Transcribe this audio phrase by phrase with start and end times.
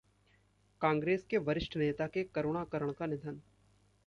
[0.81, 3.39] कांग्रेस के वरिष्ठ नेता के करुणाकरण का निधन